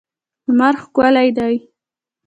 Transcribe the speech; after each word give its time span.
لمر 0.47 0.75
ښکلی 0.83 1.29
دی. 1.37 1.55